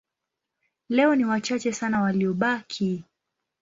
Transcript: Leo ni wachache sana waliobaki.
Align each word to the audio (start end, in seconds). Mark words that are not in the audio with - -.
Leo 0.89 1.15
ni 1.15 1.25
wachache 1.25 1.73
sana 1.73 2.01
waliobaki. 2.01 3.03